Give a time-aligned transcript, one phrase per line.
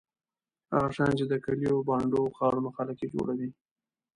[0.73, 3.49] هغه شیان چې د کلیو بانډو او ښارونو خلک یې جوړوي.